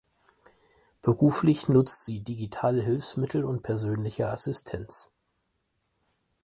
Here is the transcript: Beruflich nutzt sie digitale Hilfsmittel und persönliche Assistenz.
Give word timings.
Beruflich 1.03 1.67
nutzt 1.67 2.05
sie 2.07 2.21
digitale 2.21 2.81
Hilfsmittel 2.81 3.45
und 3.45 3.61
persönliche 3.61 4.29
Assistenz. 4.29 5.11